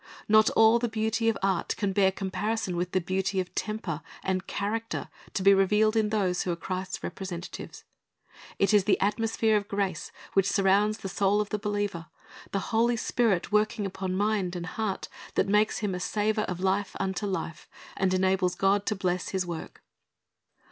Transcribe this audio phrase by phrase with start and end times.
[0.27, 4.47] Not all the beauty of art can bear comparison with the beauty of temper and
[4.47, 7.83] character to be revealed in those who are Christ's representatives.
[8.57, 12.07] It is the atmosphere of grace which surrounds the soul of the believer,
[12.49, 16.95] the Holy Spirit working upon mind and heart, that makes him a savor of life
[16.99, 19.83] unto life, and enables God to bless his work.